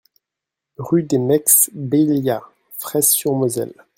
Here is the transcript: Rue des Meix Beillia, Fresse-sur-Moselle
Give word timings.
Rue 0.77 1.03
des 1.03 1.19
Meix 1.19 1.69
Beillia, 1.75 2.41
Fresse-sur-Moselle 2.79 3.85